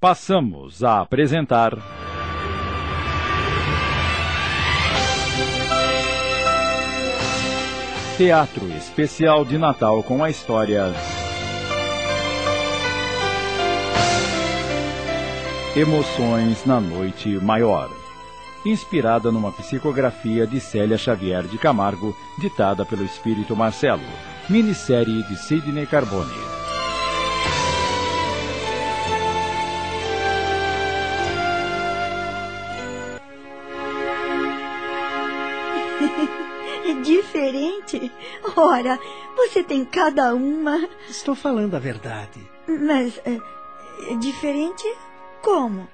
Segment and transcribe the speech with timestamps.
[0.00, 1.76] passamos a apresentar.
[8.16, 10.92] Teatro Especial de Natal com a história.
[15.76, 17.90] Emoções na Noite Maior.
[18.64, 24.02] Inspirada numa psicografia de Célia Xavier de Camargo, ditada pelo espírito Marcelo.
[24.48, 26.57] Minissérie de Sidney Carbone.
[36.94, 38.10] Diferente?
[38.56, 38.98] Ora,
[39.36, 40.88] você tem cada uma.
[41.08, 42.40] Estou falando a verdade.
[42.66, 43.18] Mas.
[43.24, 43.40] é,
[44.10, 44.84] é diferente
[45.42, 45.88] como?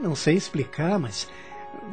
[0.00, 1.28] Não sei explicar, mas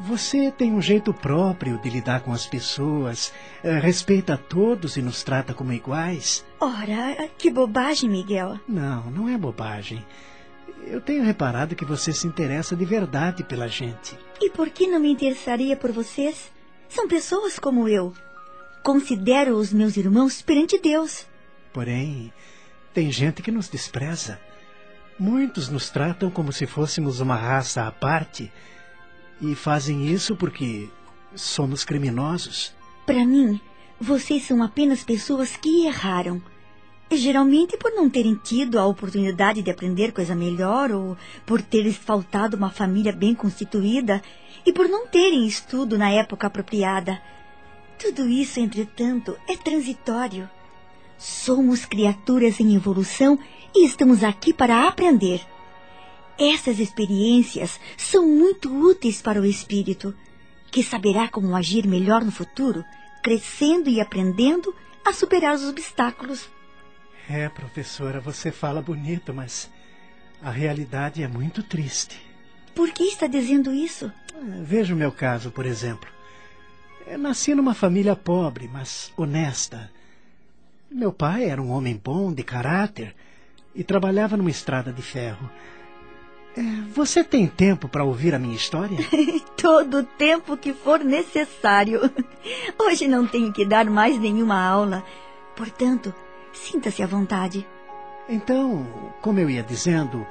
[0.08, 5.02] você tem um jeito próprio de lidar com as pessoas, eh, respeita a todos e
[5.02, 6.46] nos trata como iguais.
[6.60, 8.60] Ora, que bobagem, Miguel.
[8.68, 10.06] Não, não é bobagem.
[10.86, 14.18] Eu tenho reparado que você se interessa de verdade pela gente.
[14.40, 16.52] E por que não me interessaria por vocês?
[16.88, 18.14] São pessoas como eu.
[18.86, 21.26] Considero os meus irmãos perante Deus.
[21.74, 22.32] Porém,
[22.94, 24.40] tem gente que nos despreza.
[25.18, 28.52] Muitos nos tratam como se fôssemos uma raça à parte
[29.42, 30.88] e fazem isso porque
[31.34, 32.76] somos criminosos.
[33.08, 33.60] Para mim,
[34.00, 36.40] vocês são apenas pessoas que erraram.
[37.12, 42.56] Geralmente por não terem tido a oportunidade de aprender coisa melhor ou por teres faltado
[42.56, 44.22] uma família bem constituída
[44.64, 47.20] e por não terem estudo na época apropriada.
[47.98, 50.50] Tudo isso, entretanto, é transitório.
[51.18, 53.40] Somos criaturas em evolução
[53.74, 55.42] e estamos aqui para aprender.
[56.38, 60.14] Essas experiências são muito úteis para o espírito,
[60.70, 62.84] que saberá como agir melhor no futuro,
[63.24, 66.50] crescendo e aprendendo a superar os obstáculos.
[67.30, 69.70] É, professora, você fala bonito, mas
[70.42, 72.22] a realidade é muito triste.
[72.76, 74.12] Por que está dizendo isso?
[74.36, 76.15] Eh, Veja o meu caso, por exemplo.
[77.08, 79.92] Eu nasci numa família pobre, mas honesta.
[80.90, 83.16] Meu pai era um homem bom, de caráter,
[83.76, 85.50] e trabalhava numa estrada de ferro.
[86.58, 86.62] Eh,
[86.94, 88.98] Você tem tempo para ouvir a minha história?
[89.56, 92.00] Todo o tempo que for necessário.
[92.80, 95.04] Hoje não tenho que dar mais nenhuma aula.
[95.56, 96.14] Portanto,
[96.54, 97.68] sinta-se à vontade.
[98.28, 98.88] Então,
[99.22, 100.26] como eu ia dizendo,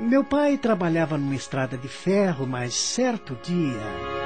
[0.00, 4.21] meu pai trabalhava numa estrada de ferro, mas certo dia.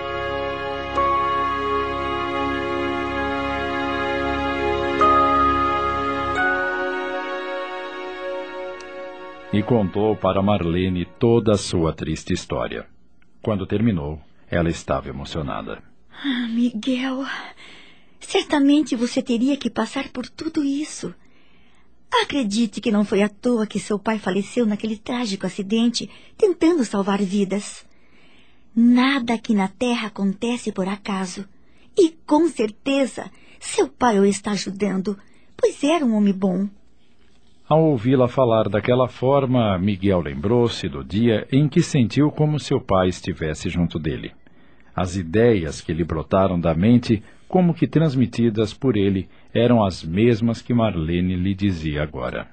[9.59, 12.87] E contou para Marlene toda a sua triste história.
[13.41, 15.83] Quando terminou, ela estava emocionada.
[16.13, 17.25] Ah, Miguel,
[18.21, 21.15] certamente você teria que passar por tudo isso.
[22.23, 27.23] Acredite que não foi à toa que seu pai faleceu naquele trágico acidente, tentando salvar
[27.23, 27.87] vidas.
[28.75, 31.49] Nada aqui na Terra acontece por acaso.
[31.97, 35.19] E com certeza seu pai o está ajudando,
[35.57, 36.69] pois era um homem bom.
[37.69, 43.09] Ao ouvi-la falar daquela forma, Miguel lembrou-se do dia em que sentiu como seu pai
[43.09, 44.33] estivesse junto dele.
[44.95, 50.63] As ideias que lhe brotaram da mente, como que transmitidas por ele, eram as mesmas
[50.63, 52.49] que Marlene lhe dizia agora.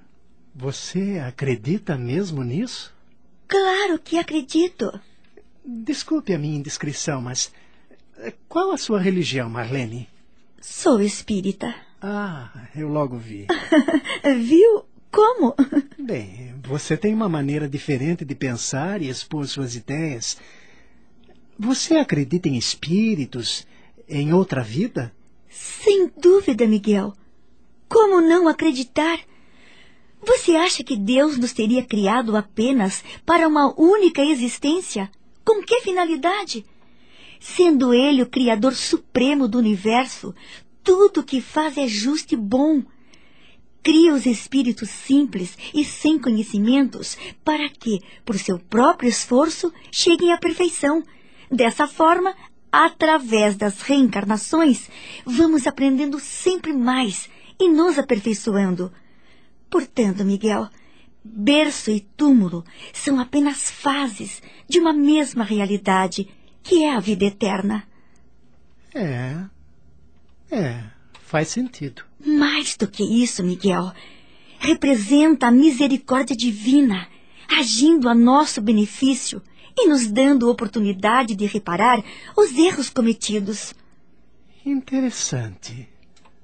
[0.56, 2.92] Você acredita mesmo nisso?
[3.48, 5.00] Claro que acredito.
[5.64, 7.54] Desculpe a minha indiscrição, mas
[8.18, 10.10] eh, qual a sua religião, Marlene?
[10.60, 11.74] Sou espírita.
[12.02, 13.46] Ah, eu logo vi.
[14.42, 14.86] Viu?
[15.14, 15.54] Como?
[16.00, 20.40] Bem, você tem uma maneira diferente de pensar e expor suas ideias.
[21.58, 23.68] Você acredita em espíritos,
[24.10, 25.14] em outra vida?
[25.48, 27.14] Sem dúvida, Miguel.
[27.88, 29.20] Como não acreditar?
[30.26, 35.12] Você acha que Deus nos teria criado apenas para uma única existência?
[35.46, 36.66] Com que finalidade?
[37.40, 40.34] Sendo Ele o Criador Supremo do universo,
[40.84, 42.82] tudo o que faz é justo e bom.
[43.84, 50.38] Cria os espíritos simples e sem conhecimentos para que, por seu próprio esforço, cheguem à
[50.38, 51.04] perfeição.
[51.52, 52.34] Dessa forma,
[52.72, 54.90] através das reencarnações,
[55.26, 58.92] vamos aprendendo sempre mais e nos aperfeiçoando.
[59.70, 60.70] Portanto, Miguel,
[61.24, 62.64] berço e túmulo
[62.94, 66.30] são apenas fases de uma mesma realidade,
[66.64, 67.88] que é a vida eterna.
[68.96, 69.46] É.
[70.52, 70.84] É,
[71.34, 72.04] faz sentido.
[72.24, 73.92] Mais do que isso, Miguel,
[74.60, 77.08] representa a misericórdia divina,
[77.50, 79.42] agindo a nosso benefício
[79.76, 82.04] e nos dando oportunidade de reparar
[82.38, 83.74] os erros cometidos.
[84.64, 85.90] Interessante.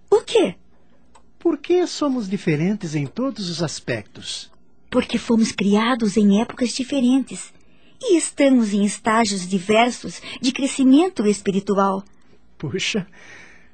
[0.09, 0.55] O quê?
[1.37, 4.51] Por que somos diferentes em todos os aspectos?
[4.89, 7.53] porque fomos criados em épocas diferentes
[8.01, 12.03] e estamos em estágios diversos de crescimento espiritual.
[12.57, 13.05] Puxa,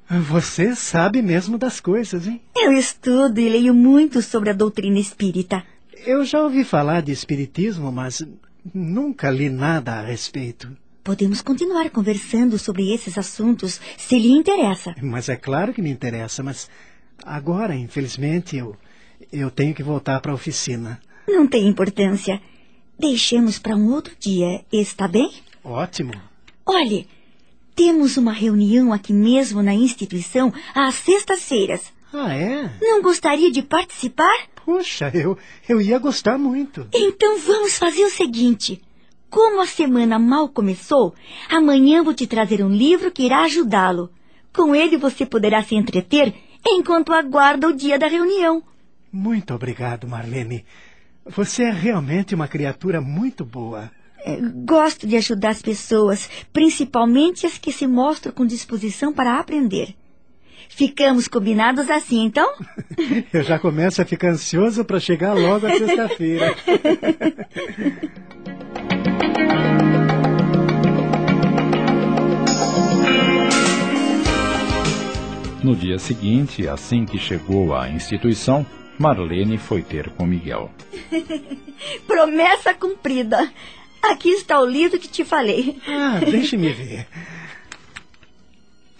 [0.08, 2.40] você sabe mesmo das coisas, hein?
[2.56, 5.64] Eu estudo e leio muito sobre a doutrina espírita.
[6.06, 8.22] Eu já ouvi falar de espiritismo, mas
[8.72, 10.76] nunca li nada a respeito.
[11.02, 14.94] Podemos continuar conversando sobre esses assuntos se lhe interessa.
[15.02, 16.68] Mas é claro que me interessa, mas
[17.24, 18.76] agora, infelizmente, eu,
[19.32, 21.00] eu tenho que voltar para a oficina.
[21.28, 22.40] Não tem importância.
[22.98, 25.30] Deixemos para um outro dia, está bem?
[25.62, 26.12] Ótimo.
[26.64, 27.06] Olhe,
[27.76, 31.92] temos uma reunião aqui mesmo na instituição às sextas-feiras.
[32.12, 32.70] Ah, é?
[32.80, 34.34] Não gostaria de participar?
[34.64, 35.36] Puxa, eu,
[35.68, 36.88] eu ia gostar muito.
[36.92, 38.82] Então vamos fazer o seguinte.
[39.28, 41.14] Como a semana mal começou,
[41.50, 44.10] amanhã vou te trazer um livro que irá ajudá-lo.
[44.52, 46.34] Com ele você poderá se entreter
[46.66, 48.62] enquanto aguarda o dia da reunião.
[49.12, 50.64] Muito obrigado, Marlene.
[51.26, 53.90] Você é realmente uma criatura muito boa.
[54.26, 59.94] É, gosto de ajudar as pessoas, principalmente as que se mostram com disposição para aprender.
[60.68, 62.52] Ficamos combinados assim, então?
[63.32, 66.56] Eu já começo a ficar ansioso para chegar logo a sexta-feira.
[75.62, 78.64] No dia seguinte, assim que chegou à instituição,
[78.96, 80.70] Marlene foi ter com Miguel.
[82.06, 83.52] Promessa cumprida.
[84.10, 85.80] Aqui está o livro que te falei.
[85.86, 87.06] Ah, deixe-me ver.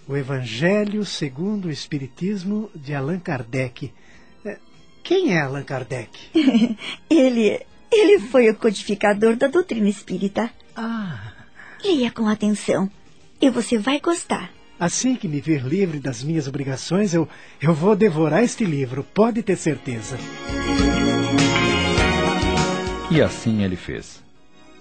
[0.09, 3.93] O Evangelho segundo o Espiritismo de Allan Kardec.
[4.45, 4.59] É,
[5.03, 6.11] quem é Allan Kardec?
[7.09, 7.61] ele,
[7.91, 10.51] ele foi o codificador da doutrina espírita.
[10.75, 11.33] Ah.
[11.85, 12.91] Leia com atenção
[13.41, 14.51] e você vai gostar.
[14.79, 17.29] Assim que me ver livre das minhas obrigações, eu,
[17.63, 20.19] eu vou devorar este livro, pode ter certeza.
[23.11, 24.26] E assim ele fez.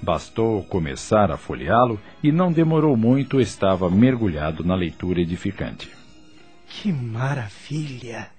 [0.06, 5.90] Bastou começar a folheá-lo e não demorou muito, estava mergulhado na leitura edificante.
[6.68, 8.30] Que maravilha!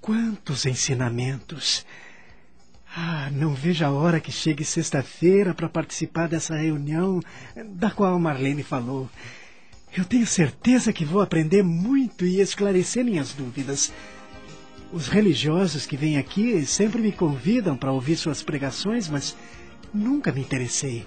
[0.00, 1.84] Quantos ensinamentos!
[2.96, 7.20] Ah, não vejo a hora que chegue sexta-feira para participar dessa reunião
[7.70, 9.10] da qual Marlene falou.
[9.96, 13.92] Eu tenho certeza que vou aprender muito e esclarecer minhas dúvidas.
[14.92, 19.36] Os religiosos que vêm aqui sempre me convidam para ouvir suas pregações, mas
[19.92, 21.06] nunca me interessei.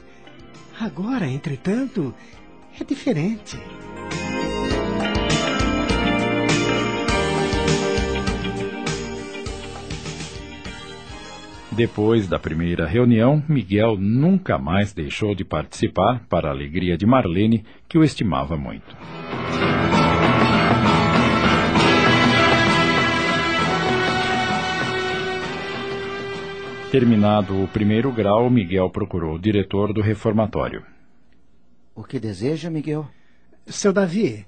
[0.79, 2.13] Agora, entretanto,
[2.79, 3.57] é diferente.
[11.71, 17.65] Depois da primeira reunião, Miguel nunca mais deixou de participar, para a alegria de Marlene,
[17.89, 18.95] que o estimava muito.
[26.95, 30.81] Terminado o primeiro grau, Miguel procurou o diretor do reformatório.
[31.93, 33.05] O que deseja, Miguel?
[33.67, 34.47] Seu Davi,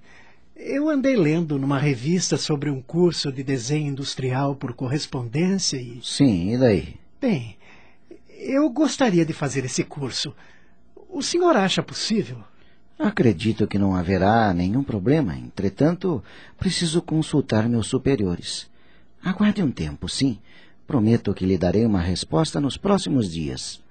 [0.56, 6.00] eu andei lendo numa revista sobre um curso de desenho industrial por correspondência e.
[6.02, 6.96] Sim, e daí?
[7.20, 7.58] Bem,
[8.30, 10.34] eu gostaria de fazer esse curso.
[11.10, 12.38] O senhor acha possível?
[12.98, 15.36] Acredito que não haverá nenhum problema.
[15.36, 16.24] Entretanto,
[16.58, 18.70] preciso consultar meus superiores.
[19.22, 20.40] Aguarde um tempo, sim.
[20.88, 23.84] Prometo que lhe darei uma resposta nos próximos dias.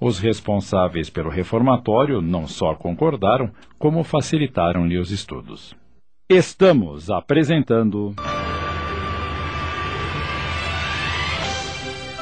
[0.00, 5.74] Os responsáveis pelo reformatório não só concordaram, como facilitaram-lhe os estudos.
[6.30, 8.14] Estamos apresentando.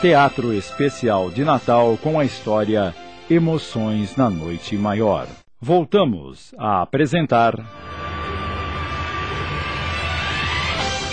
[0.00, 2.94] Teatro Especial de Natal com a história
[3.28, 5.26] Emoções na Noite Maior.
[5.60, 7.54] Voltamos a apresentar.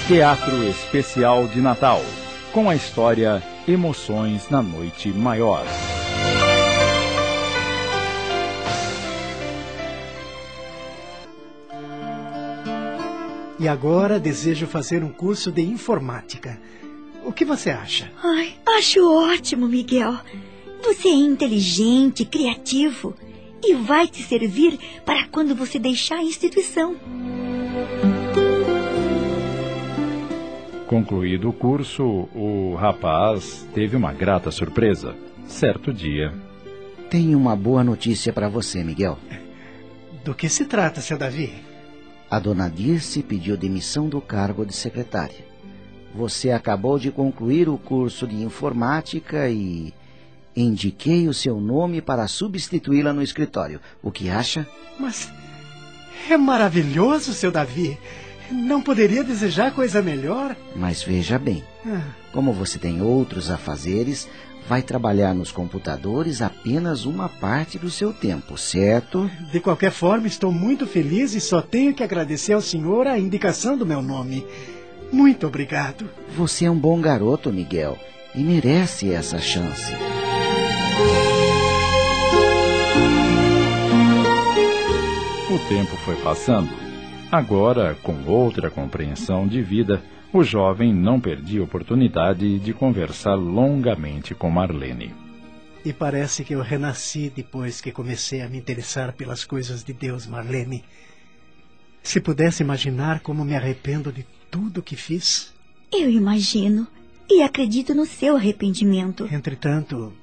[0.08, 2.00] Teatro Especial de Natal
[2.58, 5.64] com a história Emoções na Noite Maior.
[13.60, 16.60] E agora desejo fazer um curso de informática.
[17.24, 18.12] O que você acha?
[18.24, 20.18] Ai, acho ótimo, Miguel.
[20.84, 23.14] Você é inteligente, criativo
[23.64, 26.96] e vai te servir para quando você deixar a instituição.
[30.88, 35.14] Concluído o curso, o rapaz teve uma grata surpresa.
[35.46, 36.34] Certo dia.
[37.10, 39.18] Tenho uma boa notícia para você, Miguel.
[40.24, 41.54] Do que se trata, seu Davi?
[42.32, 45.46] A dona Dirce pediu demissão do cargo de secretária.
[46.16, 49.94] Você acabou de concluir o curso de informática e
[50.56, 53.82] indiquei o seu nome para substituí-la no escritório.
[54.02, 54.66] O que acha?
[54.98, 55.32] Mas
[56.30, 57.98] é maravilhoso, seu Davi.
[58.52, 60.56] Não poderia desejar coisa melhor?
[60.76, 62.02] Mas veja bem, Ah,
[62.32, 64.28] como você tem outros afazeres,
[64.68, 69.30] vai trabalhar nos computadores apenas uma parte do seu tempo, certo?
[69.52, 73.78] de qualquer forma, estou muito feliz e só tenho que agradecer ao senhor a indicação
[73.78, 74.46] do meu nome.
[75.12, 76.10] Muito obrigado.
[76.36, 77.98] Você é um bom garoto, Miguel,
[78.36, 79.94] e merece essa chance.
[85.50, 86.70] O tempo foi passando.
[87.32, 94.34] Agora, com outra compreensão de vida, o jovem não perdia a oportunidade de conversar longamente
[94.34, 95.14] com Marlene.
[95.84, 100.26] E parece que eu renasci depois que comecei a me interessar pelas coisas de Deus,
[100.26, 100.86] Marlene.
[102.02, 105.54] Se pudesse imaginar como me arrependo de tudo que fiz.
[105.92, 106.88] Eu imagino
[107.30, 109.28] e acredito no seu arrependimento.
[109.30, 110.14] Entretanto,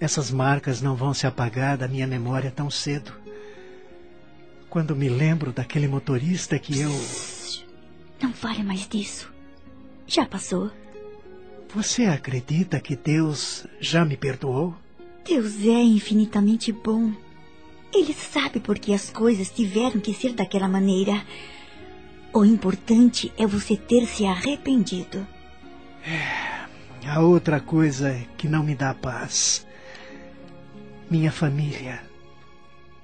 [0.00, 3.23] essas marcas não vão se apagar da minha memória tão cedo.
[4.74, 6.90] Quando me lembro daquele motorista que eu.
[8.20, 9.32] Não fale mais disso.
[10.04, 10.68] Já passou.
[11.72, 14.74] Você acredita que Deus já me perdoou?
[15.24, 17.12] Deus é infinitamente bom.
[17.94, 21.24] Ele sabe por que as coisas tiveram que ser daquela maneira.
[22.32, 25.24] O importante é você ter se arrependido.
[27.06, 29.64] A outra coisa que não me dá paz.
[31.08, 32.02] Minha família.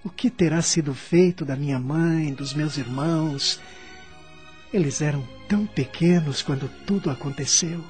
[0.02, 3.60] O que terá sido feito da minha mãe, dos meus irmãos?
[4.72, 7.80] Eles eram tão pequenos quando tudo aconteceu.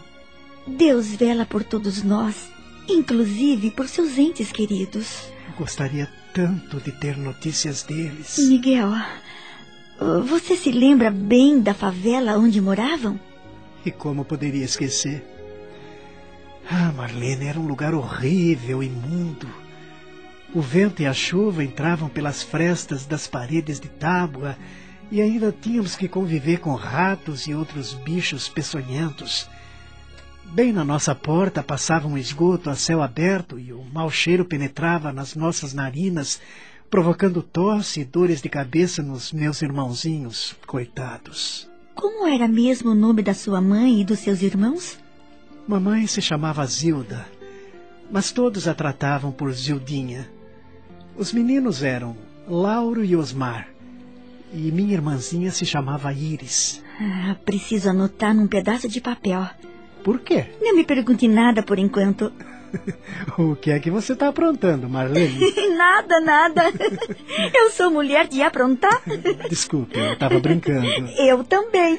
[0.66, 2.48] Deus vela por todos nós,
[2.88, 5.28] inclusive por seus entes queridos.
[5.48, 8.38] Eu gostaria tanto de ter notícias deles.
[8.38, 8.90] Miguel,
[10.26, 13.20] você se lembra bem da favela onde moravam?
[13.84, 15.24] E como poderia esquecer?
[16.68, 19.48] Ah, Marlene, era um lugar horrível, imundo.
[20.52, 24.56] O vento e a chuva entravam pelas frestas das paredes de tábua
[25.08, 29.48] e ainda tínhamos que conviver com ratos e outros bichos peçonhentos.
[30.46, 35.12] Bem na nossa porta passava um esgoto a céu aberto e o mau cheiro penetrava
[35.12, 36.40] nas nossas narinas,
[36.90, 41.70] provocando tosse e dores de cabeça nos meus irmãozinhos, coitados.
[41.94, 44.98] Como era mesmo o nome da sua mãe e dos seus irmãos?
[45.68, 47.28] Mamãe se chamava Zilda,
[48.10, 50.39] mas todos a tratavam por Zildinha.
[51.20, 52.16] Os meninos eram
[52.48, 53.68] Lauro e Osmar,
[54.54, 56.82] e minha irmãzinha se chamava Iris.
[56.98, 59.46] Ah, preciso anotar num pedaço de papel.
[60.02, 60.46] Por quê?
[60.62, 62.32] Não me pergunte nada por enquanto.
[63.36, 65.40] O que é que você está aprontando, Marlene?
[65.76, 66.62] nada, nada.
[67.52, 69.02] Eu sou mulher de aprontar.
[69.48, 70.86] Desculpe, eu estava brincando.
[71.18, 71.98] Eu também.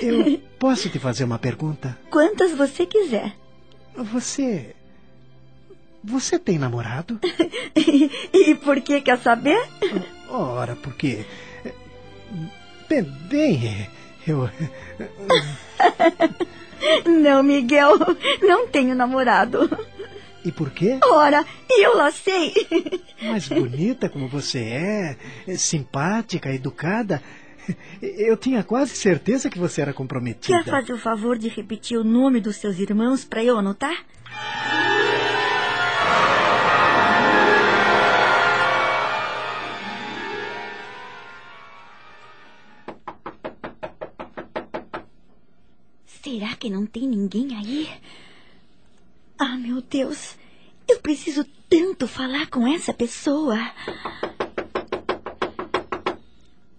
[0.00, 1.98] Eu posso te fazer uma pergunta?
[2.10, 3.36] Quantas você quiser.
[3.94, 4.74] Você.
[6.04, 7.18] Você tem namorado?
[8.32, 9.60] E por que quer saber?
[10.28, 11.24] Ora, porque.
[12.88, 13.88] Bem, bem,
[14.26, 14.48] eu.
[17.06, 17.96] Não, Miguel,
[18.42, 19.70] não tenho namorado.
[20.44, 20.98] E por quê?
[21.02, 22.52] Ora, eu lá sei.
[23.22, 25.16] Mais bonita como você é,
[25.48, 27.22] é simpática, educada.
[28.02, 30.62] Eu tinha quase certeza que você era comprometida.
[30.62, 34.04] Quer fazer o favor de repetir o nome dos seus irmãos para eu anotar?
[46.54, 47.88] Será que não tem ninguém aí?
[49.36, 50.36] Ah, meu Deus,
[50.88, 53.58] eu preciso tanto falar com essa pessoa.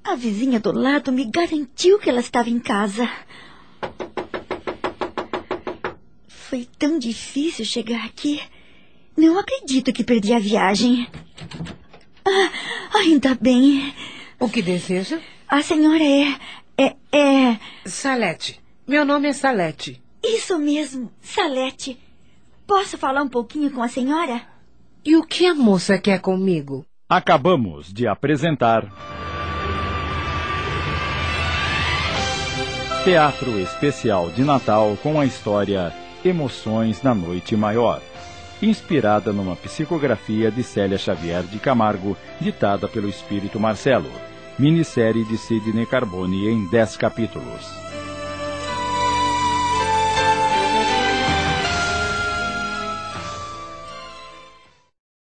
[0.01, 3.09] A vizinha do lado me garantiu que ela estava em casa.
[6.25, 8.41] Foi tão difícil chegar aqui.
[9.17, 11.05] Não acredito que perdi a viagem.
[12.25, 13.93] Ah, ainda bem.
[14.39, 15.19] O que deseja?
[15.49, 16.39] A senhora é.
[16.77, 16.95] É.
[17.11, 17.59] É.
[17.85, 18.63] Salete.
[18.87, 19.99] Meu nome é Salete.
[20.23, 21.99] Isso mesmo, Salete.
[22.67, 24.41] Posso falar um pouquinho com a senhora?
[25.03, 26.85] E o que a moça quer comigo?
[27.09, 28.91] Acabamos de apresentar.
[33.03, 35.91] Teatro Especial de Natal com a história
[36.23, 38.01] Emoções na Noite Maior,
[38.61, 44.11] inspirada numa psicografia de Célia Xavier de Camargo, ditada pelo Espírito Marcelo,
[44.59, 47.84] minissérie de Sidney Carbone em 10 capítulos.